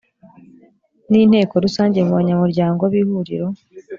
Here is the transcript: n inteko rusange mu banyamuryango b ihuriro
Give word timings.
n 1.09 1.13
inteko 1.23 1.53
rusange 1.65 1.97
mu 2.05 2.13
banyamuryango 2.19 2.83
b 2.91 2.93
ihuriro 3.01 3.47